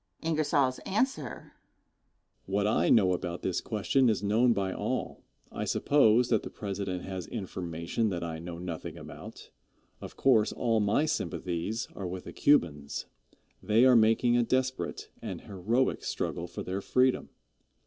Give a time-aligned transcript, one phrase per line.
[0.23, 1.53] Answer.
[2.47, 5.21] What I know about this question is known by all.
[5.51, 9.51] I suppose that the President has information that I know nothing about.
[10.01, 13.05] Of course, all my sympathies are with the Cubans.
[13.61, 17.29] They are making a desperate an heroic struggle for their freedom.